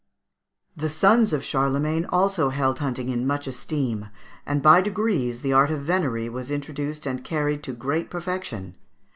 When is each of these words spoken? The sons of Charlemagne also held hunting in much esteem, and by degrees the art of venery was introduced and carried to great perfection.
The 0.75 0.89
sons 0.89 1.31
of 1.31 1.43
Charlemagne 1.43 2.07
also 2.09 2.49
held 2.49 2.79
hunting 2.79 3.09
in 3.09 3.27
much 3.27 3.45
esteem, 3.45 4.07
and 4.47 4.63
by 4.63 4.81
degrees 4.81 5.41
the 5.41 5.53
art 5.53 5.69
of 5.69 5.81
venery 5.81 6.27
was 6.27 6.49
introduced 6.49 7.05
and 7.05 7.23
carried 7.23 7.61
to 7.65 7.73
great 7.73 8.09
perfection. 8.09 8.73